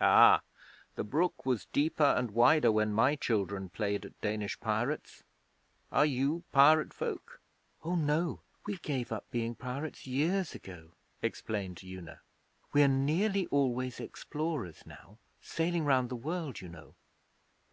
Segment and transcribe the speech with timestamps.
[0.00, 0.40] 'Ah,
[0.94, 5.24] the brook was deeper and wider when my children played at Danish pirates.
[5.90, 7.40] Are you pirate folk?'
[7.82, 8.38] 'Oh no.
[8.66, 10.92] We gave up being pirates years ago,'
[11.22, 12.20] explained Una.
[12.72, 15.18] 'We're nearly always explorers now.
[15.42, 16.94] Sailing round the world, you know.'